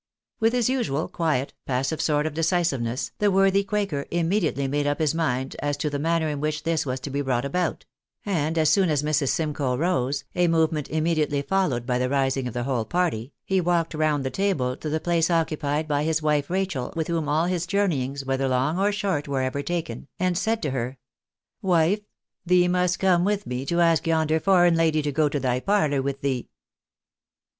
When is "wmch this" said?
6.41-6.87